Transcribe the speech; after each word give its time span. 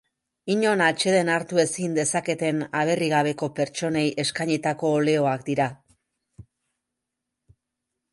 Inon 0.51 0.79
atseden 0.83 1.27
hartu 1.33 1.59
ezin 1.63 1.91
dezaketen 1.97 2.63
aberri 2.79 3.09
gabeko 3.11 3.49
pertsonei 3.59 4.05
eskainitako 4.23 4.91
oleoak 5.01 5.45
dira. 5.51 5.69